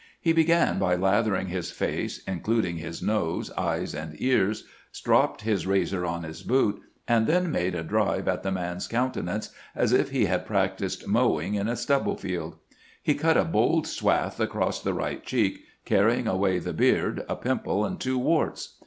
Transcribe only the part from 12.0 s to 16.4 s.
field. He cut a bold swath across the right cheek, carrying